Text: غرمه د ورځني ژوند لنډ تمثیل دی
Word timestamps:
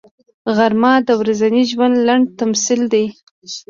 غرمه 0.55 0.93
د 1.07 1.09
ورځني 1.21 1.61
ژوند 1.71 1.95
لنډ 2.07 2.25
تمثیل 2.39 2.81
دی 2.93 3.05